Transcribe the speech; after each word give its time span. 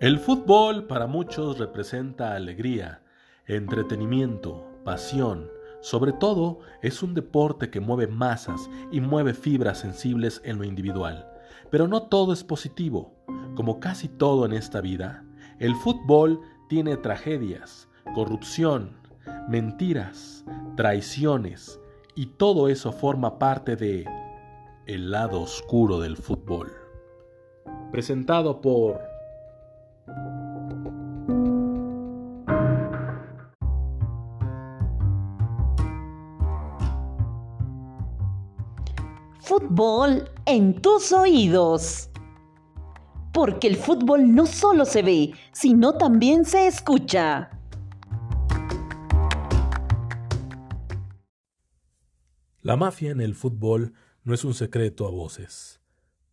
El 0.00 0.18
fútbol 0.18 0.88
para 0.88 1.06
muchos 1.06 1.58
representa 1.58 2.34
alegría, 2.34 3.00
entretenimiento, 3.46 4.66
pasión. 4.84 5.48
Sobre 5.80 6.12
todo 6.12 6.58
es 6.82 7.04
un 7.04 7.14
deporte 7.14 7.70
que 7.70 7.78
mueve 7.78 8.08
masas 8.08 8.68
y 8.90 9.00
mueve 9.00 9.34
fibras 9.34 9.78
sensibles 9.78 10.42
en 10.44 10.58
lo 10.58 10.64
individual. 10.64 11.30
Pero 11.70 11.86
no 11.86 12.08
todo 12.08 12.32
es 12.32 12.42
positivo. 12.42 13.14
Como 13.54 13.78
casi 13.78 14.08
todo 14.08 14.44
en 14.44 14.52
esta 14.52 14.80
vida, 14.80 15.24
el 15.60 15.76
fútbol 15.76 16.40
tiene 16.68 16.96
tragedias, 16.96 17.88
corrupción, 18.16 18.96
mentiras, 19.48 20.44
traiciones, 20.76 21.80
y 22.16 22.26
todo 22.26 22.68
eso 22.68 22.90
forma 22.90 23.38
parte 23.38 23.76
de 23.76 24.08
el 24.86 25.12
lado 25.12 25.40
oscuro 25.40 26.00
del 26.00 26.16
fútbol. 26.16 26.72
Presentado 27.92 28.60
por 28.60 29.13
Fútbol 39.56 40.28
en 40.46 40.82
tus 40.82 41.12
oídos. 41.12 42.10
Porque 43.32 43.68
el 43.68 43.76
fútbol 43.76 44.34
no 44.34 44.46
solo 44.46 44.84
se 44.84 45.02
ve, 45.02 45.32
sino 45.52 45.96
también 45.96 46.44
se 46.44 46.66
escucha. 46.66 47.50
La 52.62 52.76
mafia 52.76 53.12
en 53.12 53.20
el 53.20 53.36
fútbol 53.36 53.94
no 54.24 54.34
es 54.34 54.44
un 54.44 54.54
secreto 54.54 55.06
a 55.06 55.12
voces. 55.12 55.80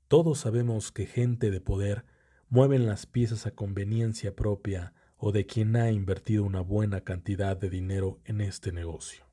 Todos 0.08 0.40
sabemos 0.40 0.92
que 0.92 1.06
gente 1.06 1.52
de 1.52 1.62
poder 1.62 2.06
mueven 2.50 2.88
las 2.88 3.06
piezas 3.06 3.46
a 3.46 3.52
conveniencia 3.52 4.36
propia 4.36 4.96
o 5.18 5.32
de 5.32 5.46
quien 5.46 5.76
ha 5.76 5.92
invertido 5.92 6.44
una 6.44 6.62
buena 6.62 7.02
cantidad 7.02 7.56
de 7.56 7.70
dinero 7.70 8.20
en 8.26 8.42
este 8.42 8.72
negocio. 8.72 9.26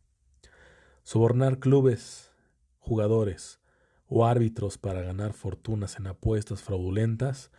Sobornar 1.05 1.59
clubes, 1.59 2.31
jugadores 2.81 3.61
o 4.09 4.27
árbitros 4.27 4.79
para 4.79 5.03
ganar 5.03 5.35
fortunas 5.35 5.97
en 5.97 6.07
apuestas 6.07 6.63
fraudulentas 6.63 7.51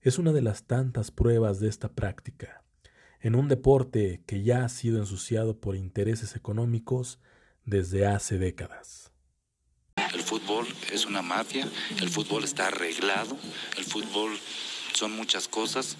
es 0.00 0.18
una 0.18 0.32
de 0.32 0.42
las 0.42 0.64
tantas 0.64 1.10
pruebas 1.10 1.60
de 1.60 1.68
esta 1.68 1.88
práctica, 1.88 2.62
en 3.20 3.34
un 3.34 3.48
deporte 3.48 4.22
que 4.26 4.42
ya 4.42 4.64
ha 4.64 4.68
sido 4.68 4.98
ensuciado 4.98 5.58
por 5.58 5.76
intereses 5.76 6.36
económicos 6.36 7.18
desde 7.64 8.06
hace 8.06 8.38
décadas. 8.38 9.12
El 10.12 10.20
fútbol 10.20 10.66
es 10.92 11.06
una 11.06 11.22
mafia, 11.22 11.66
el 12.00 12.10
fútbol 12.10 12.44
está 12.44 12.68
arreglado, 12.68 13.36
el 13.78 13.84
fútbol 13.84 14.38
son 14.92 15.16
muchas 15.16 15.48
cosas 15.48 15.96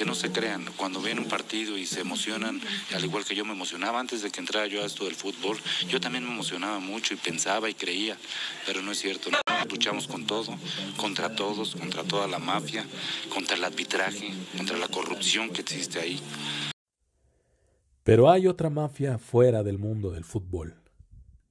que 0.00 0.06
no 0.06 0.14
se 0.14 0.32
crean. 0.32 0.64
Cuando 0.78 1.02
ven 1.02 1.18
un 1.18 1.26
partido 1.26 1.76
y 1.76 1.84
se 1.84 2.00
emocionan, 2.00 2.58
al 2.94 3.04
igual 3.04 3.26
que 3.26 3.34
yo 3.34 3.44
me 3.44 3.52
emocionaba 3.52 4.00
antes 4.00 4.22
de 4.22 4.30
que 4.30 4.40
entrara 4.40 4.66
yo 4.66 4.82
a 4.82 4.86
esto 4.86 5.04
del 5.04 5.14
fútbol, 5.14 5.58
yo 5.90 6.00
también 6.00 6.24
me 6.24 6.32
emocionaba 6.32 6.78
mucho 6.78 7.12
y 7.12 7.18
pensaba 7.18 7.68
y 7.68 7.74
creía, 7.74 8.16
pero 8.64 8.80
no 8.80 8.92
es 8.92 8.98
cierto. 8.98 9.28
Luchamos 9.68 10.06
con 10.06 10.26
todo, 10.26 10.56
contra 10.96 11.36
todos, 11.36 11.76
contra 11.76 12.02
toda 12.02 12.26
la 12.28 12.38
mafia, 12.38 12.86
contra 13.28 13.56
el 13.56 13.64
arbitraje, 13.64 14.32
contra 14.56 14.78
la 14.78 14.88
corrupción 14.88 15.50
que 15.50 15.60
existe 15.60 16.00
ahí. 16.00 16.18
Pero 18.02 18.30
hay 18.30 18.46
otra 18.46 18.70
mafia 18.70 19.18
fuera 19.18 19.62
del 19.62 19.76
mundo 19.76 20.12
del 20.12 20.24
fútbol 20.24 20.80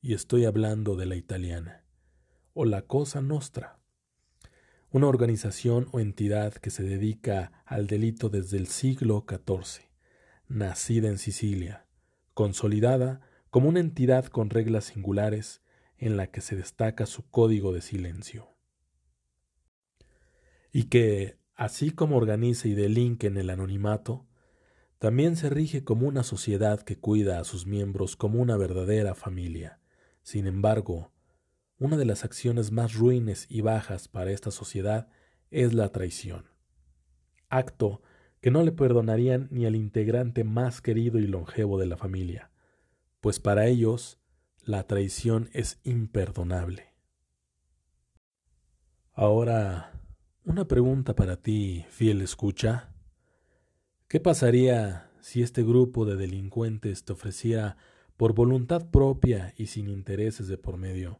y 0.01 0.15
estoy 0.15 0.45
hablando 0.45 0.95
de 0.95 1.05
la 1.05 1.15
italiana, 1.15 1.83
o 2.55 2.65
la 2.65 2.81
Cosa 2.81 3.21
Nostra, 3.21 3.78
una 4.91 5.07
organización 5.07 5.87
o 5.91 5.99
entidad 5.99 6.53
que 6.53 6.71
se 6.71 6.83
dedica 6.83 7.63
al 7.65 7.85
delito 7.85 8.29
desde 8.29 8.57
el 8.57 8.67
siglo 8.67 9.23
XIV, 9.27 9.83
nacida 10.47 11.09
en 11.09 11.19
Sicilia, 11.19 11.85
consolidada 12.33 13.21
como 13.51 13.69
una 13.69 13.79
entidad 13.79 14.25
con 14.25 14.49
reglas 14.49 14.85
singulares 14.85 15.61
en 15.97 16.17
la 16.17 16.27
que 16.27 16.41
se 16.41 16.55
destaca 16.55 17.05
su 17.05 17.29
código 17.29 17.71
de 17.71 17.81
silencio. 17.81 18.55
Y 20.71 20.85
que, 20.85 21.37
así 21.55 21.91
como 21.91 22.17
organiza 22.17 22.67
y 22.67 22.73
delinque 22.73 23.27
en 23.27 23.37
el 23.37 23.51
anonimato, 23.51 24.25
también 24.97 25.35
se 25.35 25.49
rige 25.49 25.83
como 25.83 26.07
una 26.07 26.23
sociedad 26.23 26.81
que 26.81 26.97
cuida 26.97 27.39
a 27.39 27.43
sus 27.43 27.65
miembros 27.67 28.15
como 28.15 28.41
una 28.41 28.57
verdadera 28.57 29.13
familia, 29.13 29.79
sin 30.23 30.47
embargo, 30.47 31.11
una 31.79 31.97
de 31.97 32.05
las 32.05 32.25
acciones 32.25 32.71
más 32.71 32.93
ruines 32.93 33.47
y 33.49 33.61
bajas 33.61 34.07
para 34.07 34.31
esta 34.31 34.51
sociedad 34.51 35.07
es 35.49 35.73
la 35.73 35.89
traición, 35.91 36.45
acto 37.49 38.01
que 38.41 38.51
no 38.51 38.63
le 38.63 38.71
perdonarían 38.71 39.47
ni 39.51 39.65
al 39.65 39.75
integrante 39.75 40.43
más 40.43 40.81
querido 40.81 41.19
y 41.19 41.27
longevo 41.27 41.79
de 41.79 41.87
la 41.87 41.97
familia, 41.97 42.51
pues 43.21 43.39
para 43.39 43.65
ellos 43.67 44.19
la 44.63 44.83
traición 44.87 45.49
es 45.53 45.79
imperdonable. 45.83 46.93
Ahora, 49.13 49.93
una 50.45 50.67
pregunta 50.67 51.15
para 51.15 51.41
ti, 51.41 51.85
fiel 51.89 52.21
escucha. 52.21 52.93
¿Qué 54.07 54.19
pasaría 54.19 55.11
si 55.21 55.41
este 55.41 55.63
grupo 55.63 56.05
de 56.05 56.15
delincuentes 56.15 57.03
te 57.03 57.13
ofreciera 57.13 57.77
por 58.15 58.33
voluntad 58.33 58.89
propia 58.89 59.53
y 59.57 59.67
sin 59.67 59.89
intereses 59.89 60.47
de 60.47 60.57
por 60.57 60.77
medio, 60.77 61.19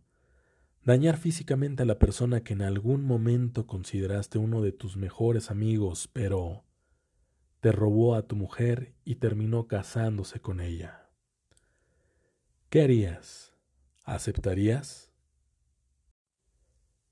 dañar 0.84 1.18
físicamente 1.18 1.84
a 1.84 1.86
la 1.86 2.00
persona 2.00 2.44
que 2.44 2.54
en 2.54 2.62
algún 2.62 3.04
momento 3.04 3.68
consideraste 3.68 4.38
uno 4.38 4.62
de 4.62 4.72
tus 4.72 4.98
mejores 4.98 5.52
amigos, 5.52 6.10
pero 6.12 6.64
te 7.60 7.72
robó 7.72 8.16
a 8.16 8.28
tu 8.28 8.36
mujer 8.36 8.96
y 9.04 9.16
terminó 9.16 9.68
casándose 9.68 10.40
con 10.40 10.62
ella. 10.62 11.10
¿Qué 12.70 12.82
harías? 12.82 13.54
¿Aceptarías? 14.06 15.12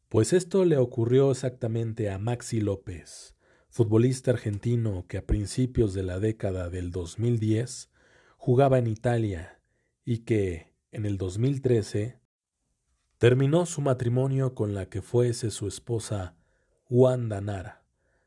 Pues 0.09 0.31
esto 0.31 0.63
le 0.63 0.77
ocurrió 0.77 1.31
exactamente 1.31 2.09
a 2.09 2.17
Maxi 2.17 2.61
López, 2.61 3.35
futbolista 3.69 4.31
argentino 4.31 5.05
que 5.07 5.17
a 5.17 5.25
principios 5.25 5.93
de 5.93 6.03
la 6.03 6.19
década 6.19 6.69
del 6.69 6.91
2010 6.91 7.91
jugaba 8.37 8.77
en 8.77 8.87
Italia 8.87 9.61
y 10.05 10.19
que, 10.19 10.73
en 10.91 11.05
el 11.05 11.17
2013, 11.17 12.21
terminó 13.17 13.65
su 13.65 13.81
matrimonio 13.81 14.53
con 14.53 14.75
la 14.75 14.87
que 14.89 15.01
fuese 15.01 15.49
su 15.49 15.67
esposa 15.67 16.35
Wanda 16.89 17.41
Nara, 17.41 17.83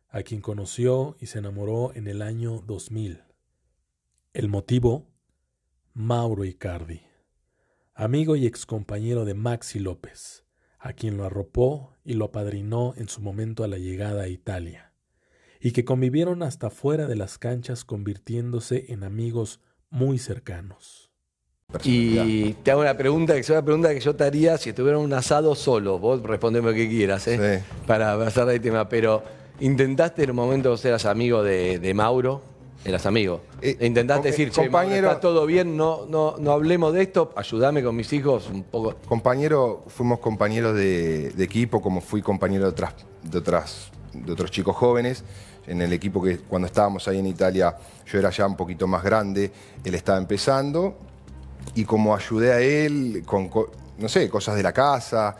a 0.08 0.22
quien 0.22 0.40
conoció 0.40 1.16
y 1.20 1.26
se 1.26 1.38
enamoró 1.38 1.92
en 1.94 2.08
el 2.08 2.22
año 2.22 2.60
2000. 2.66 3.22
El 4.32 4.48
motivo, 4.48 5.06
Mauro 5.94 6.44
Icardi, 6.44 7.02
amigo 7.94 8.34
y 8.34 8.46
excompañero 8.46 9.24
de 9.24 9.34
Maxi 9.34 9.78
López, 9.78 10.44
a 10.78 10.92
quien 10.92 11.16
lo 11.16 11.24
arropó 11.24 11.96
y 12.04 12.14
lo 12.14 12.26
apadrinó 12.26 12.94
en 12.96 13.08
su 13.08 13.20
momento 13.20 13.62
a 13.62 13.68
la 13.68 13.78
llegada 13.78 14.24
a 14.24 14.28
Italia, 14.28 14.92
y 15.60 15.70
que 15.70 15.84
convivieron 15.84 16.42
hasta 16.42 16.70
fuera 16.70 17.06
de 17.06 17.16
las 17.16 17.38
canchas 17.38 17.84
convirtiéndose 17.84 18.92
en 18.92 19.04
amigos 19.04 19.60
muy 19.88 20.18
cercanos. 20.18 21.09
Y 21.84 22.54
te 22.54 22.70
hago 22.70 22.80
una 22.80 22.96
pregunta, 22.96 23.34
que 23.34 23.40
es 23.40 23.50
una 23.50 23.62
pregunta 23.62 23.90
que 23.90 24.00
yo 24.00 24.14
te 24.14 24.24
haría 24.24 24.58
si 24.58 24.70
estuviera 24.70 24.98
un 24.98 25.12
asado 25.12 25.54
solo. 25.54 25.98
Vos 25.98 26.22
respondeme 26.22 26.70
lo 26.70 26.74
que 26.74 26.88
quieras, 26.88 27.26
¿eh? 27.28 27.62
Para 27.86 28.18
pasar 28.18 28.46
de 28.46 28.58
tema. 28.58 28.88
Pero, 28.88 29.22
¿intentaste 29.60 30.24
en 30.24 30.30
un 30.30 30.36
momento 30.36 30.74
que 30.76 30.88
eras 30.88 31.06
amigo 31.06 31.42
de, 31.42 31.92
Mauro? 31.94 32.42
Eras 32.84 33.04
amigo. 33.04 33.42
Eh, 33.60 33.76
¿Intentaste 33.80 34.28
decir, 34.28 34.50
che, 34.50 34.64
está 34.64 35.20
todo 35.20 35.44
bien, 35.44 35.76
no, 35.76 36.06
no, 36.06 36.36
no 36.38 36.52
hablemos 36.52 36.94
de 36.94 37.02
esto, 37.02 37.30
ayúdame 37.36 37.82
con 37.82 37.94
mis 37.94 38.10
hijos 38.14 38.48
un 38.50 38.62
poco? 38.62 38.94
Compañero, 39.06 39.84
fuimos 39.86 40.18
compañeros 40.20 40.74
de, 40.74 41.28
equipo, 41.38 41.82
como 41.82 42.00
fui 42.00 42.22
compañero 42.22 42.64
de, 42.64 42.70
otras, 42.70 42.94
de, 43.22 43.36
otras, 43.36 43.90
de 44.14 44.32
otros 44.32 44.50
chicos 44.50 44.74
jóvenes 44.74 45.24
en 45.66 45.82
el 45.82 45.92
equipo 45.92 46.22
que 46.22 46.38
cuando 46.38 46.66
estábamos 46.66 47.06
ahí 47.06 47.18
en 47.18 47.26
Italia 47.26 47.76
yo 48.06 48.18
era 48.18 48.30
ya 48.30 48.46
un 48.46 48.56
poquito 48.56 48.86
más 48.86 49.04
grande, 49.04 49.52
él 49.84 49.94
estaba 49.94 50.16
empezando 50.16 50.96
y 51.74 51.84
como 51.84 52.14
ayudé 52.14 52.52
a 52.52 52.60
él 52.60 53.22
con, 53.24 53.50
no 53.98 54.08
sé, 54.08 54.28
cosas 54.28 54.56
de 54.56 54.62
la 54.62 54.72
casa, 54.72 55.36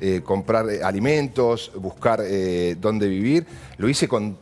eh, 0.00 0.20
comprar 0.22 0.68
eh, 0.68 0.82
alimentos, 0.82 1.72
buscar 1.74 2.20
eh, 2.22 2.76
dónde 2.80 3.08
vivir, 3.08 3.46
lo 3.78 3.88
hice 3.88 4.06
con 4.06 4.36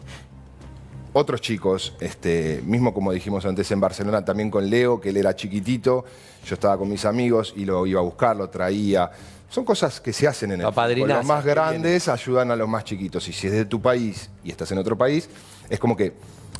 otros 1.13 1.41
chicos, 1.41 1.95
este, 2.01 2.61
mismo 2.67 2.93
como 2.93 3.13
dijimos 3.13 3.47
antes 3.47 3.71
en 3.71 3.81
Barcelona, 3.81 4.25
también 4.25 4.51
con 4.51 4.69
Leo, 4.69 5.01
que 5.01 5.11
él 5.11 5.17
era 5.17 5.35
chiquitito, 5.37 6.05
yo 6.45 6.55
estaba 6.55 6.77
con 6.77 6.89
mis 6.89 7.05
amigos 7.05 7.55
y 7.57 7.65
lo 7.65 7.87
iba 7.87 8.01
a 8.01 8.03
buscar, 8.03 8.37
lo 8.37 8.51
traía. 8.51 9.11
Son 9.49 9.65
cosas 9.65 10.01
que 10.01 10.13
se 10.13 10.27
hacen 10.27 10.51
en 10.51 10.63
el 10.63 10.67
fútbol. 10.67 11.09
Los 11.09 11.25
más 11.25 11.45
grandes 11.45 12.09
ayudan 12.09 12.51
a 12.51 12.57
los 12.57 12.69
más 12.69 12.83
chiquitos. 12.83 13.29
Y 13.29 13.33
si 13.33 13.47
es 13.47 13.53
de 13.53 13.65
tu 13.65 13.81
país 13.81 14.29
y 14.43 14.51
estás 14.51 14.73
en 14.73 14.79
otro 14.79 14.99
país, 14.99 15.31
es 15.71 15.79
como 15.79 15.97
que 15.97 16.15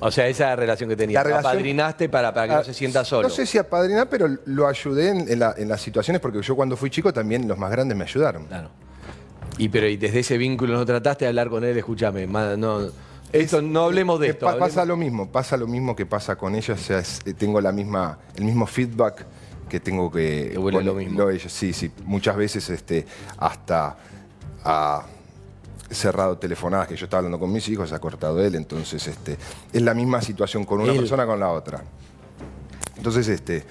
o 0.07 0.11
sea, 0.11 0.29
esa 0.29 0.55
relación 0.55 0.91
que 0.91 0.97
tenía. 0.97 1.25
La 1.25 1.39
apadrinaste 1.39 2.11
para, 2.11 2.33
para 2.35 2.47
que 2.47 2.55
no 2.57 2.65
se 2.65 2.75
sienta 2.75 3.07
solo. 3.07 3.27
No 3.27 3.35
sé 3.35 3.47
si 3.47 3.57
apadrinar, 3.57 4.07
pero 4.11 4.29
lo 4.45 4.69
ayudé 4.69 5.09
en, 5.09 5.39
las 5.39 5.81
situaciones 5.81 6.21
porque 6.21 6.43
yo 6.43 6.55
cuando 6.55 6.77
fui 6.77 6.91
chico 6.91 7.11
también 7.11 7.49
los 7.49 7.57
más 7.57 7.71
grandes 7.71 7.97
me 7.97 8.05
ayudaron. 8.05 8.45
Claro. 8.45 8.69
Y 9.57 9.71
pero 9.71 9.89
y 9.89 9.97
desde 9.97 10.21
ese 10.21 10.37
vínculo 10.37 10.75
no 10.75 10.85
trataste 10.85 11.25
de 11.25 11.31
hablar 11.31 11.49
con 11.49 11.65
él, 11.65 11.77
escúchame, 11.79 12.27
no, 12.27 12.89
Esto, 13.33 13.63
no 13.63 13.85
hablemos 13.85 14.21
de 14.21 14.29
esto. 14.29 14.47
hablemos- 14.47 14.69
Pasa 14.69 14.85
lo 14.85 14.97
mismo, 14.99 15.33
pasa 15.33 15.57
lo 15.57 15.67
mismo 15.67 15.97
que 15.97 16.05
pasa 16.05 16.37
con 16.37 16.55
ellos, 16.55 16.79
o 16.79 16.83
sea, 16.85 16.99
es- 16.99 17.21
eh, 17.25 17.33
tengo 17.33 17.61
la 17.63 17.73
misma, 17.73 18.19
el 18.37 18.45
mismo 18.45 18.67
feedback 18.67 19.25
que 19.71 19.81
tengo 19.81 20.11
que 20.11 20.51
Te 20.53 20.59
vuelve 20.59 20.81
con 20.81 20.87
lo 20.87 20.95
mismo. 20.95 21.31
ellos. 21.31 21.51
Sí, 21.51 21.73
sí, 21.73 21.91
muchas 22.05 22.37
veces 22.37 22.69
este, 22.69 23.07
hasta 23.39 23.97
ha 24.65 25.07
cerrado 25.91 26.39
telefonadas 26.39 26.89
que 26.89 26.97
yo 26.97 27.05
estaba 27.05 27.19
hablando 27.19 27.39
con 27.39 27.53
mis 27.53 27.69
hijos, 27.69 27.89
se 27.91 27.95
ha 27.95 27.99
cortado 27.99 28.43
él, 28.45 28.55
entonces 28.55 29.07
este, 29.07 29.37
es 29.73 29.83
la 29.83 29.95
misma 29.95 30.21
situación 30.23 30.65
con 30.65 30.81
una 30.81 30.93
Él. 30.93 30.99
persona 30.99 31.27
con 31.27 31.39
la 31.39 31.51
otra. 31.51 31.83
Entonces, 32.97 33.29
este, 33.29 33.65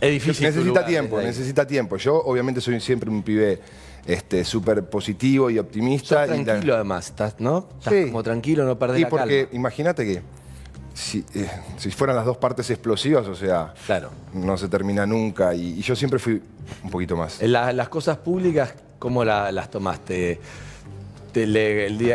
Es 0.00 0.10
difícil. 0.10 0.44
necesita 0.44 0.66
lugar, 0.68 0.86
tiempo, 0.86 1.20
necesita 1.20 1.66
tiempo. 1.66 1.96
Yo 1.96 2.16
obviamente 2.22 2.60
soy 2.60 2.80
siempre 2.80 3.10
un 3.10 3.22
pibe 3.22 3.60
este, 4.06 4.44
súper 4.44 4.88
positivo 4.88 5.50
y 5.50 5.58
optimista. 5.58 6.24
Estás 6.24 6.38
y 6.38 6.44
tranquilo 6.44 6.74
además, 6.74 7.06
estás, 7.06 7.34
¿no? 7.40 7.68
Estás 7.78 7.92
Sí. 7.92 8.04
como 8.06 8.22
tranquilo, 8.22 8.64
no 8.64 8.78
perdés 8.78 8.98
Sí, 8.98 9.02
la 9.02 9.08
porque 9.08 9.44
calma. 9.44 9.56
imagínate 9.58 10.04
que 10.04 10.22
si, 10.94 11.24
eh, 11.34 11.50
si 11.76 11.90
fueran 11.90 12.16
las 12.16 12.24
dos 12.24 12.36
partes 12.38 12.70
explosivas, 12.70 13.26
o 13.26 13.34
sea, 13.34 13.74
Claro. 13.84 14.10
no 14.32 14.56
se 14.56 14.68
termina 14.68 15.04
nunca. 15.06 15.54
Y, 15.54 15.78
y 15.78 15.82
yo 15.82 15.94
siempre 15.96 16.18
fui 16.18 16.40
un 16.84 16.90
poquito 16.90 17.16
más. 17.16 17.42
La- 17.42 17.72
las 17.72 17.88
cosas 17.88 18.16
públicas, 18.18 18.74
¿cómo 18.98 19.24
la- 19.24 19.50
las 19.52 19.70
tomaste? 19.70 20.40
Te- 21.36 21.46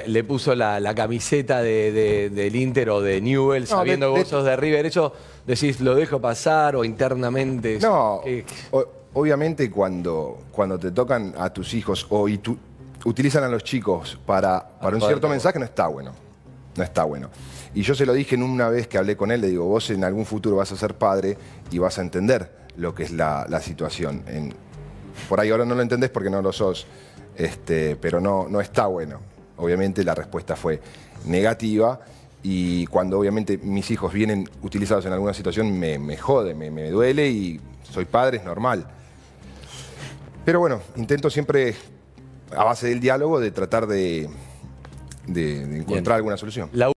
le, 0.08 0.24
puso 0.24 0.56
la, 0.56 0.80
la 0.80 0.96
camiseta 0.96 1.62
de- 1.62 1.92
de- 1.92 2.30
del 2.32 2.56
Inter 2.56 2.90
o 2.90 3.02
de 3.02 3.22
Newell, 3.22 3.62
No, 3.64 3.68
sabiendo 3.68 4.08
de- 4.08 4.14
que 4.14 4.18
de- 4.18 4.24
vos 4.24 4.30
sos 4.30 4.46
de 4.46 4.56
River. 4.56 4.88
¿Eso 4.88 5.14
decís, 5.46 5.80
lo 5.80 5.94
dejo 5.94 6.20
pasar 6.20 6.76
o 6.76 6.84
internamente? 6.84 7.78
No, 7.80 8.22
¿Qué- 8.24 8.44
o- 8.72 8.84
obviamente 9.14 9.70
cuando, 9.70 10.40
cuando 10.52 10.80
te 10.80 10.90
tocan 10.90 11.36
a 11.38 11.52
tus 11.54 11.76
hijos 11.76 12.08
o 12.10 12.28
y 12.28 12.40
tu- 12.40 12.58
utilizan 13.06 13.44
a 13.44 13.48
los 13.48 13.64
chicos 13.64 14.18
para, 14.26 14.68
para 14.82 14.96
un 14.96 15.02
cierto 15.04 15.30
mensaje, 15.30 15.60
no 15.60 15.66
está 15.66 15.86
bueno. 15.86 16.14
No 16.76 16.84
está 16.84 17.04
bueno. 17.04 17.30
Y 17.76 17.84
yo 17.84 17.94
se 17.94 18.08
lo 18.08 18.14
dije 18.14 18.34
en 18.34 18.42
una 18.42 18.70
vez 18.70 18.88
que 18.88 18.98
hablé 18.98 19.16
con 19.16 19.30
él, 19.32 19.42
le 19.42 19.50
digo, 19.50 19.66
vos 19.66 19.90
en 19.92 20.04
algún 20.04 20.26
futuro 20.26 20.56
vas 20.56 20.72
a 20.72 20.78
ser 20.78 20.96
padre 20.96 21.38
y 21.70 21.78
vas 21.78 22.00
a 22.00 22.02
entender 22.02 22.52
lo 22.78 22.96
que 22.96 23.04
es 23.04 23.12
la, 23.12 23.46
la 23.48 23.62
situación. 23.62 24.24
En- 24.26 24.54
por 25.32 25.40
ahí 25.40 25.50
ahora 25.50 25.64
no 25.64 25.76
lo 25.76 25.82
entendés 25.82 26.10
porque 26.10 26.30
no 26.30 26.42
lo 26.42 26.52
sos, 26.52 26.86
este, 27.38 27.96
pero 27.96 28.20
no, 28.20 28.50
no 28.50 28.60
está 28.60 28.88
bueno. 28.88 29.22
Obviamente 29.56 30.04
la 30.04 30.14
respuesta 30.14 30.58
fue 30.58 30.82
negativa 31.26 32.02
y 32.44 32.86
cuando 32.88 33.18
obviamente 33.18 33.58
mis 33.58 33.90
hijos 33.92 34.12
vienen 34.12 34.50
utilizados 34.62 35.06
en 35.06 35.14
alguna 35.14 35.34
situación 35.34 35.72
me, 35.80 35.98
me 36.00 36.18
jode, 36.18 36.54
me, 36.54 36.70
me 36.70 36.90
duele 36.90 37.30
y 37.30 37.62
soy 37.90 38.04
padre, 38.04 38.40
es 38.40 38.44
normal. 38.44 38.86
Pero 40.44 40.60
bueno, 40.60 40.82
intento 40.98 41.30
siempre, 41.30 41.76
a 42.54 42.66
base 42.66 42.90
del 42.90 43.00
diálogo, 43.00 43.40
de 43.40 43.52
tratar 43.52 43.88
de, 43.88 44.30
de- 45.28 45.66
de 45.66 45.78
encontrar 45.78 46.18
alguna 46.18 46.36
solución. 46.36 46.70
La 46.74 46.92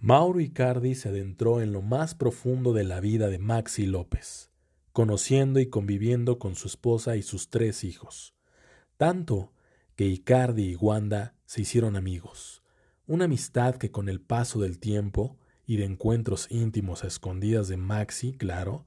Mauro 0.00 0.40
Icardi 0.40 0.96
se 0.96 1.10
adentró 1.10 1.60
en 1.60 1.72
lo 1.72 1.82
más 1.82 2.16
profundo 2.16 2.72
de 2.72 2.82
la 2.82 2.98
vida 2.98 3.28
de 3.28 3.38
Maxi 3.38 3.86
López, 3.86 4.50
conociendo 4.96 5.60
y 5.60 5.66
conviviendo 5.66 6.38
con 6.38 6.54
su 6.54 6.68
esposa 6.68 7.16
y 7.16 7.22
sus 7.22 7.50
tres 7.50 7.84
hijos. 7.84 8.34
Tanto 8.96 9.52
que 9.94 10.06
Icardi 10.06 10.70
y 10.70 10.74
Wanda 10.74 11.34
se 11.44 11.60
hicieron 11.60 11.96
amigos, 11.96 12.62
una 13.06 13.26
amistad 13.26 13.74
que 13.74 13.90
con 13.90 14.08
el 14.08 14.22
paso 14.22 14.58
del 14.58 14.78
tiempo 14.78 15.36
y 15.66 15.76
de 15.76 15.84
encuentros 15.84 16.50
íntimos 16.50 17.04
a 17.04 17.08
escondidas 17.08 17.68
de 17.68 17.76
Maxi, 17.76 18.32
claro, 18.38 18.86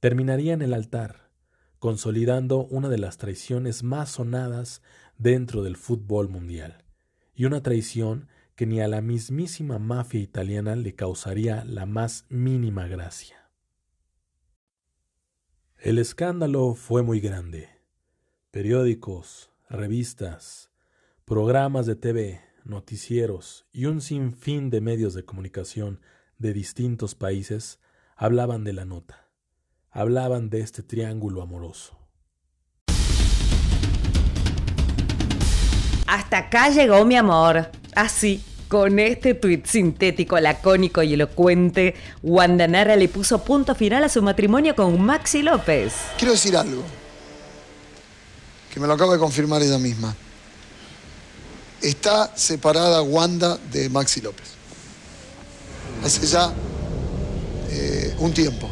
terminaría 0.00 0.54
en 0.54 0.62
el 0.62 0.72
altar, 0.72 1.28
consolidando 1.78 2.64
una 2.64 2.88
de 2.88 2.96
las 2.96 3.18
traiciones 3.18 3.82
más 3.82 4.12
sonadas 4.12 4.80
dentro 5.18 5.62
del 5.62 5.76
fútbol 5.76 6.30
mundial, 6.30 6.86
y 7.34 7.44
una 7.44 7.62
traición 7.62 8.26
que 8.56 8.64
ni 8.64 8.80
a 8.80 8.88
la 8.88 9.02
mismísima 9.02 9.78
mafia 9.78 10.20
italiana 10.20 10.76
le 10.76 10.94
causaría 10.94 11.62
la 11.66 11.84
más 11.84 12.24
mínima 12.30 12.86
gracia. 12.86 13.41
El 15.84 15.98
escándalo 15.98 16.76
fue 16.76 17.02
muy 17.02 17.18
grande. 17.18 17.68
Periódicos, 18.52 19.50
revistas, 19.68 20.70
programas 21.24 21.86
de 21.86 21.96
TV, 21.96 22.40
noticieros 22.62 23.66
y 23.72 23.86
un 23.86 24.00
sinfín 24.00 24.70
de 24.70 24.80
medios 24.80 25.12
de 25.12 25.24
comunicación 25.24 26.00
de 26.38 26.52
distintos 26.52 27.16
países 27.16 27.80
hablaban 28.14 28.62
de 28.62 28.74
la 28.74 28.84
nota, 28.84 29.28
hablaban 29.90 30.50
de 30.50 30.60
este 30.60 30.84
triángulo 30.84 31.42
amoroso. 31.42 31.98
Hasta 36.06 36.38
acá 36.38 36.68
llegó 36.68 37.04
mi 37.04 37.16
amor. 37.16 37.72
Así, 37.96 38.40
con 38.72 38.98
este 38.98 39.34
tuit 39.34 39.66
sintético, 39.66 40.40
lacónico 40.40 41.02
y 41.02 41.12
elocuente, 41.12 41.94
Wanda 42.22 42.66
Nara 42.66 42.96
le 42.96 43.06
puso 43.06 43.44
punto 43.44 43.74
final 43.74 44.02
a 44.02 44.08
su 44.08 44.22
matrimonio 44.22 44.74
con 44.74 44.98
Maxi 44.98 45.42
López. 45.42 45.92
Quiero 46.16 46.32
decir 46.32 46.56
algo, 46.56 46.82
que 48.72 48.80
me 48.80 48.86
lo 48.86 48.94
acaba 48.94 49.12
de 49.12 49.18
confirmar 49.18 49.60
ella 49.60 49.76
misma. 49.76 50.16
Está 51.82 52.34
separada 52.34 53.02
Wanda 53.02 53.58
de 53.70 53.90
Maxi 53.90 54.22
López. 54.22 54.46
Hace 56.02 56.26
ya 56.26 56.50
eh, 57.68 58.16
un 58.20 58.32
tiempo. 58.32 58.70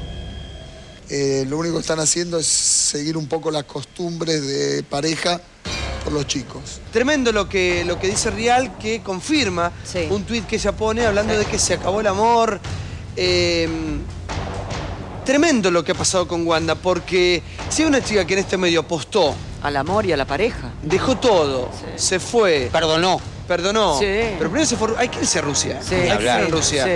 Eh, 1.10 1.44
lo 1.46 1.58
único 1.58 1.74
que 1.74 1.82
están 1.82 2.00
haciendo 2.00 2.38
es 2.38 2.46
seguir 2.46 3.18
un 3.18 3.26
poco 3.26 3.50
las 3.50 3.64
costumbres 3.64 4.46
de 4.46 4.82
pareja 4.82 5.42
por 6.04 6.12
los 6.12 6.26
chicos. 6.26 6.80
Tremendo 6.92 7.32
lo 7.32 7.48
que, 7.48 7.84
lo 7.84 7.98
que 7.98 8.08
dice 8.08 8.30
Rial, 8.30 8.76
que 8.78 9.00
confirma 9.02 9.72
Sí. 9.84 10.06
un 10.10 10.24
tuit 10.24 10.46
que 10.46 10.56
ella 10.56 10.72
pone 10.72 11.04
hablando 11.06 11.36
de 11.38 11.44
que 11.44 11.58
se 11.58 11.74
acabó 11.74 12.00
el 12.00 12.06
amor. 12.06 12.60
Eh, 13.16 13.68
tremendo 15.24 15.70
lo 15.70 15.84
que 15.84 15.92
ha 15.92 15.94
pasado 15.94 16.26
con 16.26 16.46
Wanda, 16.46 16.74
porque 16.74 17.42
si 17.68 17.82
hay 17.82 17.88
una 17.88 18.02
chica 18.02 18.24
que 18.26 18.32
en 18.34 18.40
este 18.40 18.56
medio 18.56 18.80
apostó, 18.80 19.34
Al 19.62 19.76
amor 19.76 20.06
y 20.06 20.12
a 20.12 20.16
la 20.16 20.24
pareja. 20.24 20.70
dejó 20.82 21.16
todo, 21.18 21.70
se 21.96 22.18
fue, 22.18 22.68
Perdonó. 22.72 23.20
perdonó, 23.46 23.98
Sí. 23.98 24.06
pero 24.38 24.50
primero 24.50 24.66
se 24.66 24.76
fue, 24.76 24.88
hay 24.96 25.08
que 25.08 25.20
irse 25.20 25.38
a 25.38 25.42
Rusia, 25.42 25.80
Sí, 25.86 25.94
hay 25.94 26.02
que 26.06 26.10
hablar. 26.12 26.40
irse 26.40 26.52
a 26.52 26.56
Rusia. 26.56 26.84
Sí. 26.84 26.90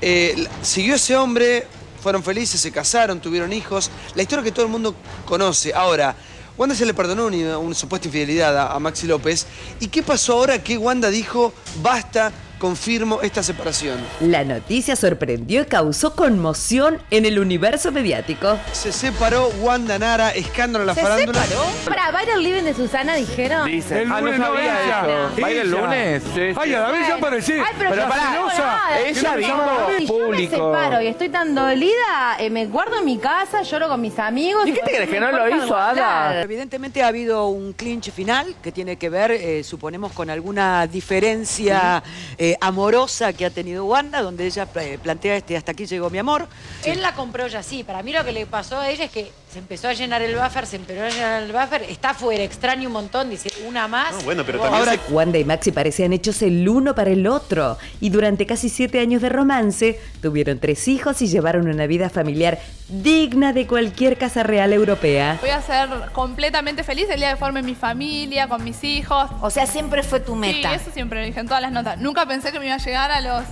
Eh, 0.00 0.46
siguió 0.62 0.94
ese 0.96 1.16
hombre, 1.16 1.66
fueron 2.02 2.22
felices, 2.22 2.60
se 2.60 2.70
casaron, 2.72 3.20
tuvieron 3.20 3.52
hijos, 3.52 3.90
la 4.14 4.22
historia 4.22 4.42
que 4.42 4.52
todo 4.52 4.64
el 4.64 4.70
mundo 4.72 4.94
conoce. 5.26 5.72
Ahora, 5.74 6.14
Wanda 6.58 6.74
se 6.74 6.86
le 6.86 6.94
perdonó 6.94 7.26
una, 7.26 7.74
supuesta 7.74 8.08
infidelidad 8.08 8.56
a, 8.56 8.74
a 8.74 8.78
Maxi 8.78 9.06
López. 9.06 9.46
¿Y 9.80 9.88
qué 9.88 10.02
pasó 10.02 10.34
ahora 10.34 10.62
que 10.62 10.78
Wanda 10.78 11.10
dijo, 11.10 11.52
basta, 11.82 12.32
confirmo 12.58 13.20
esta 13.22 13.42
separación? 13.42 13.98
La 14.20 14.44
noticia 14.44 14.96
sorprendió 14.96 15.62
y 15.62 15.64
causó 15.66 16.14
conmoción 16.14 16.98
en 17.10 17.26
el 17.26 17.38
universo 17.38 17.92
mediático. 17.92 18.58
Se 18.72 18.92
separó 18.92 19.48
Wanda 19.60 19.98
Nara, 19.98 20.30
escándalo 20.30 20.82
en 20.84 20.86
la 20.88 20.94
farándula. 20.94 21.44
Para, 21.86 22.10
¿va 22.10 22.18
a 22.20 22.22
ir 22.22 22.30
al 22.30 22.42
living 22.42 22.62
de 22.62 22.74
Susana, 22.74 23.14
dijeron? 23.16 23.68
El 23.68 24.08
lunes 24.08 24.38
no, 24.38 24.58
ella. 24.58 25.30
¿Va 25.42 25.46
a 25.46 25.50
ir 25.50 25.56
el 25.58 25.68
Ella. 25.72 25.80
lunes? 25.80 26.22
Ay, 26.56 26.74
a 26.74 26.80
la 26.80 26.90
vez 26.90 27.08
ya 27.08 27.14
aparecí. 27.16 27.52
Ay, 27.52 27.74
pero, 27.78 27.90
Pero 27.90 28.02
no 28.02 28.08
nada. 28.08 29.00
ella 29.00 29.36
dijo. 29.36 29.90
Si 29.98 30.06
yo 30.06 30.14
me 30.18 30.24
público. 30.24 30.56
separo 30.56 31.02
y 31.02 31.06
estoy 31.06 31.28
tan 31.28 31.54
dolida, 31.54 32.36
eh, 32.38 32.50
me 32.50 32.66
guardo 32.66 32.98
en 32.98 33.04
mi 33.04 33.18
casa, 33.18 33.62
lloro 33.62 33.88
con 33.88 34.00
mis 34.00 34.18
amigos. 34.18 34.66
¿Y 34.66 34.72
qué 34.72 34.80
te 34.80 34.90
crees, 34.92 35.08
que 35.10 35.20
no 35.20 35.30
lo 35.30 35.48
hizo, 35.56 35.76
Ada? 35.76 36.42
Evidentemente 36.42 37.02
ha 37.02 37.08
habido 37.08 37.48
un 37.48 37.72
clinch 37.72 38.10
final 38.12 38.54
que 38.62 38.72
tiene 38.72 38.96
que 38.96 39.08
ver, 39.08 39.30
eh, 39.32 39.62
suponemos, 39.64 40.12
con 40.12 40.30
alguna 40.30 40.86
diferencia 40.86 42.02
eh, 42.38 42.45
amorosa 42.60 43.32
que 43.32 43.44
ha 43.46 43.50
tenido 43.50 43.84
Wanda, 43.84 44.22
donde 44.22 44.46
ella 44.46 44.68
eh, 44.76 44.98
plantea 45.02 45.36
este 45.36 45.56
hasta 45.56 45.72
aquí 45.72 45.86
llegó 45.86 46.10
mi 46.10 46.18
amor. 46.18 46.46
Él 46.84 47.02
la 47.02 47.14
compró 47.14 47.46
ya 47.46 47.62
sí. 47.62 47.84
Para 47.84 48.02
mí 48.02 48.12
lo 48.12 48.24
que 48.24 48.32
le 48.32 48.46
pasó 48.46 48.78
a 48.78 48.90
ella 48.90 49.04
es 49.04 49.10
que 49.10 49.30
se 49.52 49.58
empezó 49.58 49.88
a 49.88 49.92
llenar 49.92 50.22
el 50.22 50.36
buffer, 50.36 50.66
se 50.66 50.76
empezó 50.76 51.02
a 51.02 51.08
llenar 51.08 51.42
el 51.42 51.52
buffer, 51.52 51.82
está 51.84 52.14
fuera, 52.14 52.42
extraño 52.42 52.88
un 52.88 52.92
montón, 52.92 53.30
dice 53.30 53.50
una 53.66 53.88
más. 53.88 54.24
bueno, 54.24 54.44
pero 54.44 54.60
también 54.60 54.88
Ahora, 54.88 55.00
Wanda 55.08 55.38
y 55.38 55.44
Maxi 55.44 55.72
parecían 55.72 56.12
hechos 56.12 56.42
el 56.42 56.68
uno 56.68 56.94
para 56.94 57.10
el 57.10 57.26
otro 57.26 57.78
y 58.00 58.10
durante 58.10 58.44
casi 58.46 58.68
siete 58.68 59.00
años 59.00 59.22
de 59.22 59.28
romance 59.28 60.00
tuvieron 60.20 60.58
tres 60.58 60.88
hijos 60.88 61.22
y 61.22 61.28
llevaron 61.28 61.68
una 61.68 61.86
vida 61.86 62.10
familiar 62.10 62.58
digna 62.88 63.52
de 63.52 63.66
cualquier 63.66 64.16
casa 64.16 64.42
real 64.42 64.72
europea. 64.72 65.38
Voy 65.40 65.50
a 65.50 65.60
ser 65.60 65.88
completamente 66.12 66.84
feliz 66.84 67.08
el 67.10 67.18
día 67.18 67.30
que 67.30 67.36
forme 67.36 67.62
mi 67.62 67.74
familia, 67.74 68.48
con 68.48 68.62
mis 68.62 68.84
hijos. 68.84 69.30
O 69.40 69.50
sea, 69.50 69.66
siempre 69.66 70.02
fue 70.02 70.20
tu 70.20 70.36
Sí, 70.36 70.62
eso 70.72 70.90
siempre 70.92 71.20
lo 71.20 71.26
dije 71.26 71.40
en 71.40 71.46
todas 71.46 71.62
las 71.62 71.72
notas. 71.72 71.98
Nunca 71.98 72.26
pensé 72.26 72.35
que 72.42 72.58
me 72.60 72.66
iba 72.66 72.74
a 72.74 72.78
llegar 72.78 73.10
a 73.10 73.20
los 73.20 73.44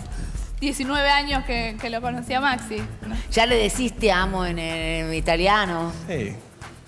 19 0.60 1.08
años 1.10 1.44
que, 1.44 1.76
que 1.80 1.90
lo 1.90 2.00
conocí 2.00 2.32
a 2.34 2.40
Maxi. 2.40 2.78
No. 3.06 3.16
Ya 3.30 3.46
le 3.46 3.56
decís 3.56 3.94
te 3.96 4.10
amo 4.12 4.44
en, 4.46 4.58
en 4.58 5.12
italiano. 5.14 5.92
Sí, 6.06 6.34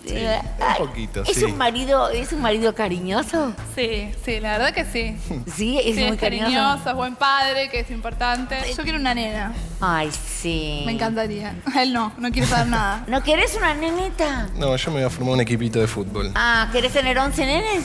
Eh, 0.08 0.40
un 0.80 0.86
poquito, 0.86 1.22
¿Es 1.24 1.36
sí. 1.36 1.44
un 1.44 1.58
marido, 1.58 2.08
es 2.10 2.30
un 2.32 2.40
marido 2.40 2.72
cariñoso? 2.76 3.52
Sí, 3.74 4.08
sí, 4.24 4.38
la 4.38 4.52
verdad 4.56 4.72
que 4.72 4.84
sí. 4.84 5.16
Sí, 5.52 5.78
es 5.78 5.96
Sí, 5.96 6.00
muy 6.04 6.12
es 6.14 6.20
cariñoso. 6.20 6.52
cariñoso, 6.52 6.90
es 6.90 6.94
buen 6.96 7.16
padre, 7.16 7.68
que 7.70 7.80
es 7.80 7.90
importante. 7.90 8.56
Yo 8.76 8.84
quiero 8.84 9.00
una 9.00 9.14
nena, 9.14 9.52
Ay, 9.80 10.10
sí. 10.12 10.84
me 10.86 10.92
encantaría. 10.92 11.56
Él 11.80 11.92
no, 11.92 12.12
no 12.18 12.30
quiere 12.30 12.46
saber 12.46 12.68
nada. 12.68 13.02
¿No 13.08 13.20
querés 13.24 13.56
una 13.56 13.74
nenita? 13.74 14.48
No, 14.54 14.76
yo 14.76 14.90
me 14.92 14.98
voy 14.98 15.06
a 15.06 15.10
formar 15.10 15.34
un 15.34 15.40
equipito 15.40 15.80
de 15.80 15.88
fútbol. 15.88 16.30
Ah, 16.36 16.68
¿querés 16.70 16.92
tener 16.92 17.18
11 17.18 17.44
nenes? 17.44 17.84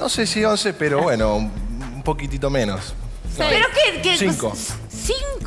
No 0.00 0.08
sé 0.08 0.26
si 0.28 0.44
11, 0.44 0.74
pero 0.74 1.02
bueno, 1.02 1.34
un 1.34 1.66
un 1.96 2.02
poquitito 2.04 2.50
menos. 2.50 2.94
Seis. 3.36 3.50
¿Pero 3.50 3.66
qué? 3.74 4.00
qué 4.02 4.16
Cinco. 4.16 4.52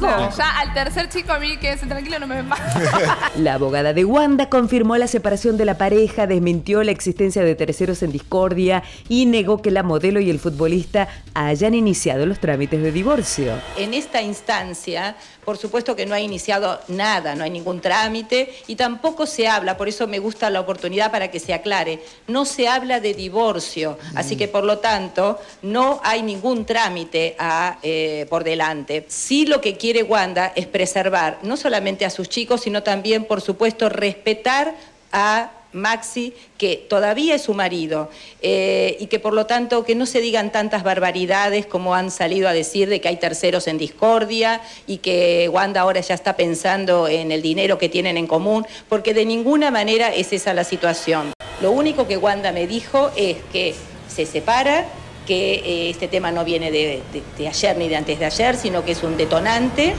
Ya 0.01 0.60
al 0.60 0.74
tercer 0.74 1.10
chico 1.10 1.34
a 1.34 1.39
mí, 1.39 1.58
quédese 1.58 1.86
tranquilo, 1.86 2.20
no 2.20 2.27
me 2.27 2.36
ven 2.36 2.48
más. 2.48 2.60
La 3.38 3.56
abogada 3.56 3.94
de 3.94 4.06
Wanda 4.06 4.50
confirmó 4.50 4.98
la 4.98 5.08
separación 5.08 5.58
de 5.58 5.65
la 5.65 5.77
pareja, 5.77 6.27
desmintió 6.27 6.84
la 6.84 6.91
existencia 6.91 7.44
de 7.44 7.56
terceros 7.56 8.01
en 8.03 8.12
discordia 8.12 8.84
y 9.08 9.25
negó 9.25 9.62
que 9.62 9.72
la 9.72 9.84
modelo 9.84 10.20
y 10.20 10.29
el 10.29 10.39
futbolista 10.39 11.08
hayan 11.34 11.74
iniciado 11.74 12.25
los 12.25 12.39
trámites 12.39 12.82
de 12.82 12.91
divorcio. 12.91 13.53
En 13.77 13.94
esta 13.94 14.22
instancia, 14.22 15.15
por 15.44 15.58
supuesto 15.58 15.96
que 15.96 16.06
no 16.06 16.15
ha 16.15 16.20
iniciado 16.20 16.79
nada, 16.88 17.36
no 17.36 17.44
hay 17.44 17.50
ningún 17.50 17.82
trámite 17.82 18.53
y 18.68 18.75
tampoco 18.75 19.25
se 19.25 19.48
habla, 19.48 19.77
por 19.77 19.88
eso 19.88 20.08
me 20.08 20.20
gusta 20.20 20.50
la 20.50 20.60
oportunidad 20.60 21.12
para 21.12 21.32
que 21.32 21.39
se 21.39 21.53
aclare, 21.53 22.03
no 22.27 22.46
se 22.46 22.68
habla 22.68 23.00
de 23.00 23.13
divorcio, 23.13 23.98
así 24.15 24.36
que 24.36 24.48
por 24.48 24.63
lo 24.63 24.79
tanto 24.79 25.39
no 25.62 26.00
hay 26.03 26.22
ningún 26.22 26.65
trámite 26.65 27.36
a, 27.39 27.79
eh, 27.84 28.27
por 28.29 28.44
delante. 28.44 29.06
Sí 29.08 29.46
lo 29.46 29.60
que 29.62 29.77
quiere 29.89 30.03
Wanda 30.03 30.53
es 30.55 30.67
preservar 30.67 31.39
no 31.41 31.58
solamente 31.58 32.05
a 32.05 32.12
sus 32.12 32.29
chicos, 32.29 32.62
sino 32.62 32.84
también, 32.84 33.24
por 33.25 33.41
supuesto, 33.41 33.89
respetar 33.89 34.75
a 35.12 35.50
Maxi, 35.74 36.36
que 36.60 36.86
todavía 36.88 37.34
es 37.34 37.41
su 37.41 37.55
marido, 37.55 38.12
eh, 38.43 38.98
y 39.00 39.08
que 39.08 39.17
por 39.17 39.34
lo 39.34 39.48
tanto 39.48 39.84
que 39.86 39.96
no 39.96 40.05
se 40.05 40.22
digan 40.22 40.51
tantas 40.51 40.84
barbaridades 40.84 41.65
como 41.65 41.96
han 41.96 42.12
salido 42.12 42.48
a 42.48 42.53
decir 42.53 42.88
de 42.88 43.01
que 43.01 43.08
hay 43.08 43.17
terceros 43.17 43.65
en 43.67 43.79
discordia 43.79 44.62
y 44.86 44.98
que 44.98 45.50
Wanda 45.51 45.81
ahora 45.81 46.01
ya 46.01 46.13
está 46.13 46.36
pensando 46.36 47.08
en 47.08 47.31
el 47.31 47.41
dinero 47.41 47.79
que 47.79 47.89
tienen 47.89 48.15
en 48.15 48.27
común, 48.27 48.67
porque 48.89 49.15
de 49.15 49.25
ninguna 49.25 49.72
manera 49.72 50.13
es 50.13 50.34
esa 50.34 50.53
la 50.53 50.65
situación. 50.65 51.34
Lo 51.63 51.72
único 51.72 52.08
que 52.08 52.15
Wanda 52.15 52.51
me 52.51 52.67
dijo 52.67 53.10
es 53.15 53.38
que 53.51 53.74
se 54.08 54.27
separa, 54.27 54.86
que 55.29 55.53
eh, 55.63 55.89
este 55.91 56.07
tema 56.07 56.31
no 56.31 56.43
viene 56.43 56.71
de, 56.71 57.03
de- 57.13 57.21
de 57.38 57.48
ayer 57.48 57.77
ni 57.77 57.88
de 57.88 57.95
antes 57.98 58.17
de 58.17 58.25
ayer, 58.25 58.55
sino 58.57 58.83
que 58.83 58.93
es 58.93 59.03
un 59.03 59.15
detonante. 59.15 59.93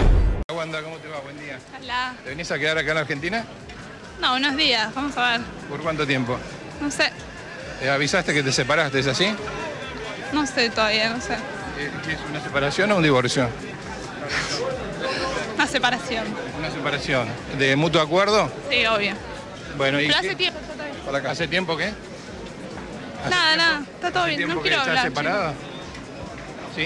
Wanda, 0.52 0.82
¿cómo 0.82 0.96
te 0.96 1.06
va? 1.06 1.20
Buen 1.20 1.38
día. 1.38 1.56
Hola. 1.80 2.14
¿Te 2.24 2.30
venís 2.30 2.50
a 2.50 2.58
quedar 2.58 2.76
acá 2.78 2.90
en 2.90 2.98
Argentina? 2.98 3.44
No, 4.20 4.34
unos 4.34 4.56
días, 4.56 4.92
vamos 4.92 5.16
a 5.16 5.30
ver. 5.30 5.40
¿Por 5.68 5.80
cuánto 5.82 6.04
tiempo? 6.04 6.36
No 6.80 6.90
sé, 6.90 7.04
Eh, 7.80 7.88
¿Avisaste 7.88 8.34
que 8.34 8.42
te 8.42 8.50
separaste, 8.50 8.98
es 8.98 9.06
así? 9.06 9.32
no 10.32 10.44
sé 10.48 10.68
todavía, 10.70 11.10
no 11.10 11.20
sé. 11.20 11.36
¿qué 12.04 12.12
es 12.14 12.18
una 12.28 12.42
separación 12.42 12.90
o 12.90 12.96
un 12.96 13.02
divorcio? 13.04 13.48
Una 15.54 15.66
separación. 15.68 16.24
Una 16.58 16.70
separación. 16.72 17.28
¿De 17.56 17.76
mutuo 17.76 18.00
acuerdo? 18.02 18.50
Sí, 18.68 18.84
obvio. 18.84 19.12
Bueno, 19.76 20.00
¿y 20.00 20.08
Pero 20.08 20.20
qué? 20.22 20.26
hace 20.26 20.36
tiempo, 20.36 20.58
está 20.60 20.72
todo 20.74 20.84
bien. 20.86 20.96
¿Para 21.06 21.18
acá? 21.18 21.30
¿Hace 21.30 21.46
tiempo 21.46 21.76
qué? 21.76 21.92
Nada, 23.28 23.56
nada, 23.56 23.82
está 23.94 24.10
todo 24.10 24.22
¿Hace 24.24 24.36
bien, 24.36 24.48
no 24.48 24.56
que 24.56 24.62
quiero 24.62 24.76
estás 24.78 24.88
hablar. 24.88 25.04
separada? 25.04 25.54
¿Sí? 26.74 26.82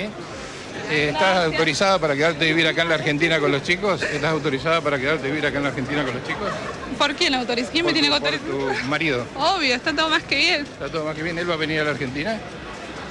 Eh, 0.90 1.10
¿Estás 1.12 1.46
autorizada 1.46 1.98
para 1.98 2.14
quedarte 2.16 2.44
a 2.44 2.48
vivir 2.48 2.66
acá 2.66 2.82
en 2.82 2.88
la 2.88 2.94
Argentina 2.96 3.38
con 3.38 3.52
los 3.52 3.62
chicos? 3.62 4.02
¿Estás 4.02 4.30
autorizada 4.32 4.80
para 4.80 4.98
quedarte 4.98 5.26
a 5.26 5.30
vivir 5.30 5.46
acá 5.46 5.58
en 5.58 5.62
la 5.62 5.68
Argentina 5.70 6.04
con 6.04 6.14
los 6.14 6.24
chicos? 6.26 6.48
chico. 6.50 6.96
¿Por 6.98 7.14
quién 7.14 7.34
autoriza? 7.34 7.70
¿Quién 7.70 7.86
me 7.86 7.92
tiene 7.92 8.08
que 8.08 8.14
autorizar? 8.14 8.46
tu 8.46 8.86
marido. 8.88 9.24
Obvio, 9.36 9.74
está 9.74 9.94
todo 9.94 10.08
más 10.08 10.22
que 10.24 10.36
bien. 10.36 10.62
¿Está 10.62 10.88
todo 10.88 11.04
más 11.04 11.14
que 11.14 11.22
bien? 11.22 11.38
¿Él 11.38 11.48
va 11.48 11.54
a 11.54 11.58
venir 11.58 11.80
a 11.80 11.84
la 11.84 11.90
Argentina? 11.90 12.38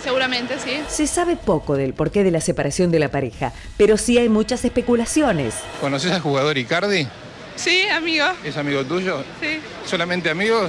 Seguramente, 0.04 0.60
sí. 0.60 0.82
Se 0.90 1.08
sabe 1.08 1.38
poco 1.38 1.78
del 1.78 1.94
porqué 1.94 2.24
de 2.26 2.32
la 2.32 2.42
separación 2.42 2.92
de 2.92 3.00
la 3.00 3.10
pareja, 3.10 3.54
pero 3.78 3.98
sí 3.98 4.18
hay 4.18 4.28
muchas 4.28 4.66
especulaciones. 4.66 5.56
¿Conoces 5.80 6.12
al 6.12 6.20
jugador 6.20 6.58
Icardi? 6.58 7.08
Sí, 7.56 7.88
amigo. 7.88 8.26
¿Es 8.44 8.58
amigo 8.58 8.84
tuyo? 8.84 9.24
Sí, 9.40 9.60
¿Solamente 9.86 10.30
amigo? 10.30 10.68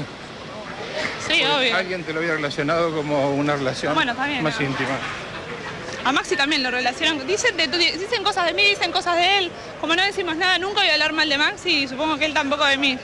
Sí, 1.26 1.42
obvio. 1.44 1.76
¿Alguien 1.76 2.02
te 2.04 2.12
lo 2.12 2.20
había 2.20 2.32
relacionado 2.34 2.94
como 2.94 3.30
una 3.34 3.56
relación 3.56 3.94
Bueno, 3.94 4.14
más 4.14 4.60
¿no? 4.60 4.66
íntima? 4.66 4.98
A 6.04 6.12
Maxi 6.12 6.36
también 6.36 6.62
lo 6.62 6.70
relacionan. 6.70 7.26
Dicen, 7.26 7.56
de 7.56 7.66
dicen 7.66 8.22
cosas 8.22 8.46
de 8.46 8.52
mí, 8.52 8.62
dicen 8.68 8.92
cosas 8.92 9.16
de 9.16 9.38
él. 9.38 9.50
Como 9.80 9.96
no 9.96 10.02
decimos 10.04 10.36
nada, 10.36 10.58
nunca 10.58 10.80
voy 10.80 10.90
a 10.90 10.92
hablar 10.92 11.12
mal 11.14 11.28
de 11.28 11.38
Maxi 11.38 11.84
y 11.84 11.88
supongo 11.88 12.18
que 12.18 12.26
él 12.26 12.34
tampoco 12.34 12.64
de 12.66 12.76
mí. 12.76 12.98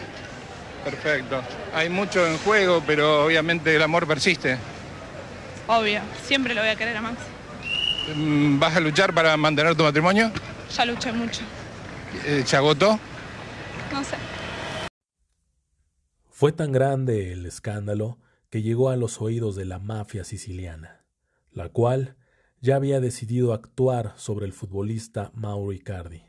Perfecto. 0.84 1.42
Hay 1.74 1.88
mucho 1.88 2.26
en 2.26 2.36
juego, 2.38 2.82
pero 2.86 3.24
obviamente 3.24 3.74
el 3.74 3.82
amor 3.82 4.06
persiste. 4.06 4.58
Obvio, 5.66 6.00
siempre 6.26 6.54
lo 6.54 6.60
voy 6.60 6.70
a 6.70 6.76
querer 6.76 6.96
a 6.96 7.00
Maxi. 7.00 7.22
Mm, 8.14 8.58
¿Vas 8.58 8.76
a 8.76 8.80
luchar 8.80 9.14
para 9.14 9.36
mantener 9.36 9.74
tu 9.74 9.82
matrimonio? 9.84 10.30
Ya 10.76 10.84
luché 10.84 11.12
mucho. 11.12 11.40
Eh, 12.26 12.42
¿Se 12.44 12.56
agotó? 12.56 12.98
No 13.92 14.04
sé. 14.04 14.16
Fue 16.40 16.52
tan 16.52 16.72
grande 16.72 17.34
el 17.34 17.44
escándalo 17.44 18.18
que 18.48 18.62
llegó 18.62 18.88
a 18.88 18.96
los 18.96 19.20
oídos 19.20 19.56
de 19.56 19.66
la 19.66 19.78
mafia 19.78 20.24
siciliana, 20.24 21.04
la 21.52 21.68
cual 21.68 22.16
ya 22.62 22.76
había 22.76 22.98
decidido 22.98 23.52
actuar 23.52 24.14
sobre 24.16 24.46
el 24.46 24.54
futbolista 24.54 25.32
Mauro 25.34 25.74
Icardi, 25.74 26.22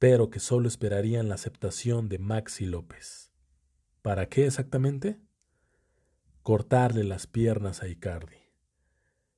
pero 0.00 0.30
que 0.30 0.40
solo 0.40 0.66
esperarían 0.66 1.28
la 1.28 1.36
aceptación 1.36 2.08
de 2.08 2.18
Maxi 2.18 2.66
López. 2.66 3.30
¿Para 4.02 4.28
qué 4.28 4.46
exactamente? 4.46 5.20
Cortarle 6.42 7.04
las 7.04 7.28
piernas 7.28 7.84
a 7.84 7.86
Icardi. 7.86 8.50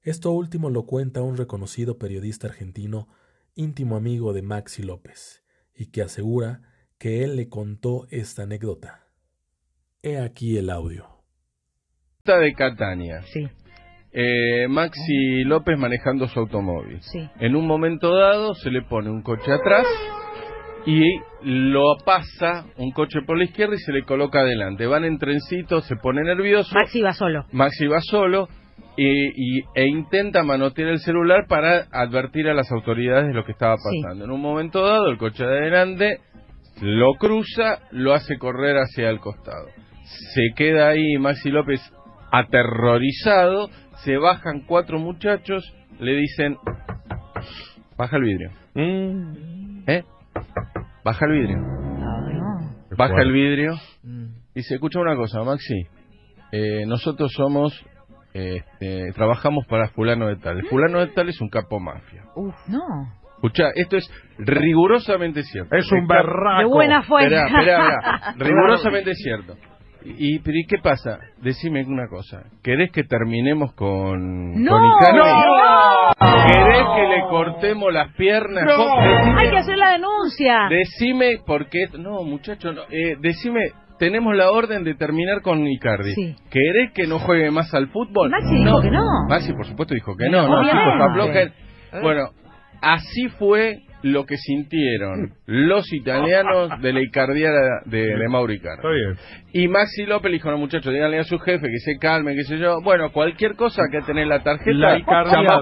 Esto 0.01 0.31
último 0.31 0.71
lo 0.71 0.87
cuenta 0.87 1.21
un 1.21 1.37
reconocido 1.37 1.99
periodista 1.99 2.47
argentino 2.47 3.09
íntimo 3.55 3.97
amigo 3.97 4.33
de 4.33 4.41
Maxi 4.41 4.85
López, 4.85 5.45
y 5.75 5.89
que 5.89 6.01
asegura 6.01 6.63
que 6.97 7.25
él 7.25 7.37
le 7.37 7.51
contó 7.51 8.07
esta 8.09 8.45
anécdota. 8.45 9.02
He 10.03 10.19
aquí 10.19 10.57
el 10.59 10.69
audio. 10.71 11.07
de 12.25 12.53
Catania. 12.55 13.23
Sí. 13.33 13.49
Eh, 14.13 14.67
Maxi 14.69 15.45
López 15.45 15.79
manejando 15.79 16.29
su 16.29 16.39
automóvil. 16.41 17.01
Sí. 17.03 17.29
En 17.41 17.57
un 17.57 17.67
momento 17.67 18.15
dado 18.15 18.55
se 18.55 18.71
le 18.71 18.83
pone 18.83 19.11
un 19.11 19.23
coche 19.23 19.51
atrás 19.53 19.87
y 20.87 21.03
lo 21.43 21.97
pasa 22.05 22.67
un 22.77 22.91
coche 22.93 23.21
por 23.27 23.39
la 23.39 23.45
izquierda 23.45 23.75
y 23.75 23.79
se 23.79 23.93
le 23.93 24.05
coloca 24.05 24.41
adelante. 24.41 24.87
Van 24.87 25.05
en 25.05 25.19
trencito, 25.19 25.81
se 25.83 25.97
pone 25.97 26.23
nervioso. 26.23 26.75
Maxi 26.75 27.01
va 27.01 27.13
solo. 27.13 27.45
Maxi 27.53 27.87
va 27.87 28.01
solo 28.01 28.49
y, 28.97 29.59
y- 29.59 29.65
e 29.75 29.87
intenta 29.87 30.43
manotear 30.45 30.89
el 30.91 30.99
celular 31.01 31.47
para 31.49 31.87
advertir 31.93 32.49
a 32.49 32.55
las 32.55 32.71
autoridades 32.73 33.29
de 33.29 33.35
lo 33.35 33.45
que 33.45 33.53
estaba 33.53 33.77
Sí. 33.79 34.01
pasando. 34.03 34.25
En 34.25 34.31
un 34.33 34.41
momento 34.41 34.85
dado, 34.87 35.09
el 35.09 35.19
coche 35.19 35.45
de 35.45 35.59
adelante 35.59 36.19
lo 36.81 37.15
cruza, 37.15 37.81
lo 37.93 38.13
hace 38.15 38.37
correr 38.39 38.77
hacia 38.77 39.09
el 39.11 39.19
costado. 39.21 39.69
Se 40.05 40.55
queda 40.57 40.89
ahí 40.89 41.17
Maxi 41.19 41.51
López 41.51 41.81
aterrorizado, 42.31 43.69
se 44.05 44.17
bajan 44.17 44.61
cuatro 44.67 44.99
muchachos, 44.99 45.63
le 46.01 46.15
dicen, 46.17 46.57
baja 47.97 48.17
el 48.17 48.23
vidrio. 48.23 48.51
¿Eh? 49.87 50.03
Baja 51.05 51.27
el 51.27 51.33
vidrio. 51.33 51.59
Baja 52.97 53.23
el 53.23 53.33
vidrio 53.33 53.75
y 54.55 54.63
se 54.63 54.75
escucha 54.75 55.01
una 55.01 55.17
cosa, 55.17 55.43
Maxi. 55.43 55.87
eh, 56.53 56.85
nosotros 56.87 57.33
somos, 57.35 57.73
este, 58.35 59.13
trabajamos 59.15 59.67
para 59.67 59.89
fulano 59.89 60.27
de 60.29 60.37
tal. 60.37 60.59
El 60.59 60.67
fulano 60.69 61.01
de 61.01 61.09
tal 61.09 61.29
es 61.29 61.41
un 61.41 61.49
capo 61.49 61.81
mafia. 61.81 62.25
Uf, 62.35 62.55
no. 62.69 62.83
Escucha, 63.35 63.71
esto 63.75 63.97
es 63.97 64.09
rigurosamente 64.39 65.43
cierto. 65.43 65.75
Es 65.75 65.91
un 65.91 66.07
berraco. 66.07 66.61
De 66.61 66.65
buena 66.67 67.03
fuente. 67.03 67.35
Esperá, 67.35 67.47
esperá, 67.61 67.97
esperá. 67.97 68.35
rigurosamente 68.39 69.15
cierto. 69.15 69.57
Y, 70.05 70.39
pero 70.41 70.57
¿y 70.59 70.65
qué 70.67 70.79
pasa? 70.79 71.19
Decime 71.41 71.85
una 71.87 72.09
cosa. 72.09 72.43
¿Querés 72.63 72.91
que 72.93 73.05
terminemos 73.05 73.73
con, 73.75 74.63
¡No! 74.63 74.71
con 74.73 74.87
Icardi? 74.87 75.19
¡No! 75.19 76.47
¿Querés 76.47 76.85
que 76.97 77.09
le 77.09 77.21
cortemos 77.31 77.93
las 77.93 78.13
piernas? 78.15 78.65
No. 78.65 78.77
Decime- 78.97 79.37
Hay 79.41 79.51
que 79.51 79.57
hacer 79.59 79.77
la 79.79 79.93
denuncia. 79.93 80.59
Decime 80.71 81.39
por 81.47 81.69
qué. 81.69 81.87
No, 81.99 82.23
muchacho, 82.25 82.73
no, 82.73 82.83
eh, 82.91 83.17
decime. 83.21 83.61
Tenemos 83.99 84.35
la 84.35 84.51
orden 84.51 84.83
de 84.83 84.95
terminar 84.97 85.43
con 85.43 85.65
Icardi. 85.67 86.15
Sí. 86.15 86.35
¿Querés 86.51 86.93
que 86.93 87.07
no 87.07 87.21
juegue 87.21 87.51
más 87.53 87.73
al 87.73 87.87
fútbol? 87.89 88.31
Maxi 88.31 88.57
dijo 88.65 88.81
que 88.81 88.91
no. 88.91 89.05
Maxi, 89.29 89.53
por 89.53 89.65
supuesto, 89.67 89.95
dijo 89.95 90.17
que 90.17 90.29
no. 90.29 90.49
No. 90.49 92.03
Bueno, 92.03 92.31
así 92.81 93.29
fue 93.39 93.83
lo 94.03 94.27
que 94.27 94.37
sintieron 94.37 95.35
los 95.47 95.93
italianos 95.93 96.71
de 96.81 96.93
la 96.93 97.01
icardiada 97.01 97.81
de, 97.87 97.99
de 98.17 98.29
bien. 98.91 99.17
Y 99.53 99.69
Maxi 99.69 100.05
López 100.07 100.31
le 100.31 100.37
dijo, 100.39 100.51
no 100.51 100.59
muchachos, 100.59 100.93
díganle 100.93 101.19
a 101.19 101.25
su 101.25 101.39
jefe 101.39 101.67
que 101.69 101.79
se 101.79 101.99
calme, 101.99 102.35
qué 102.35 102.45
sé 102.45 102.59
yo. 102.59 102.81
Bueno, 102.83 103.13
cualquier 103.13 103.55
cosa 103.57 103.83
que 103.91 104.01
tener 104.03 104.27
la 104.27 104.43
tarjeta, 104.43 104.73
La 104.73 104.99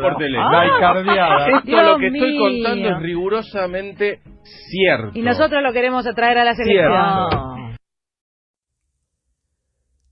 por 0.01 0.17
teléfono. 0.17 0.51
La 0.51 0.67
icardiada. 0.67 1.49
Esto 1.59 1.67
Dios 1.67 1.85
lo 1.85 1.99
que 1.99 2.07
estoy 2.07 2.31
mío. 2.33 2.41
contando 2.41 2.89
es 2.91 3.03
rigurosamente 3.03 4.21
cierto. 4.43 5.11
Y 5.19 5.23
nosotros 5.23 5.63
lo 5.63 5.73
queremos 5.73 6.07
atraer 6.07 6.39
a 6.39 6.45
la 6.45 6.55
selección. 6.55 7.71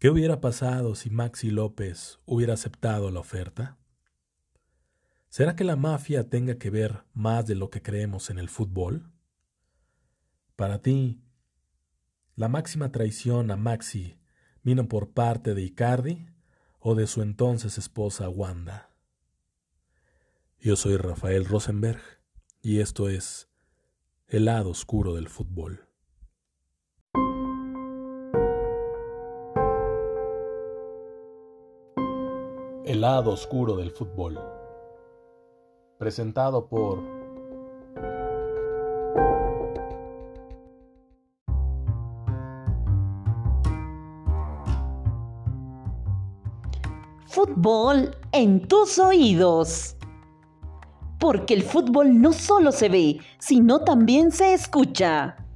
¿Qué 0.00 0.08
hubiera 0.10 0.40
pasado 0.40 0.94
si 0.94 1.10
Maxi 1.10 1.50
López 1.50 2.20
hubiera 2.24 2.54
aceptado 2.54 3.10
la 3.10 3.18
oferta? 3.20 3.76
¿Será 5.28 5.54
que 5.54 5.64
la 5.64 5.76
mafia 5.76 6.30
tenga 6.30 6.56
que 6.56 6.70
ver 6.70 7.04
más 7.12 7.46
de 7.46 7.54
lo 7.54 7.68
que 7.68 7.82
creemos 7.82 8.30
en 8.30 8.38
el 8.38 8.48
fútbol? 8.48 9.12
Para 10.56 10.80
ti, 10.80 11.20
¿la 12.34 12.48
máxima 12.48 12.90
traición 12.90 13.50
a 13.50 13.56
Maxi 13.56 14.18
vino 14.62 14.88
por 14.88 15.10
parte 15.10 15.54
de 15.54 15.62
Icardi 15.62 16.30
o 16.80 16.94
de 16.94 17.06
su 17.06 17.20
entonces 17.20 17.76
esposa 17.76 18.30
Wanda? 18.30 18.90
Yo 20.58 20.76
soy 20.76 20.96
Rafael 20.96 21.44
Rosenberg 21.44 22.00
y 22.62 22.80
esto 22.80 23.10
es 23.10 23.50
El 24.28 24.46
lado 24.46 24.70
oscuro 24.70 25.14
del 25.14 25.28
fútbol. 25.28 25.88
El 32.86 33.02
lado 33.02 33.32
oscuro 33.32 33.76
del 33.76 33.90
fútbol. 33.90 34.57
Presentado 35.98 36.66
por 36.66 37.18
Fútbol 47.26 48.16
en 48.32 48.66
tus 48.66 48.98
oídos. 48.98 49.96
Porque 51.18 51.54
el 51.54 51.62
fútbol 51.62 52.20
no 52.20 52.32
solo 52.32 52.72
se 52.72 52.88
ve, 52.88 53.20
sino 53.38 53.80
también 53.80 54.30
se 54.30 54.54
escucha. 54.54 55.47